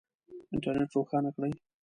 [0.53, 1.51] انټرنېټ روښانه کړئ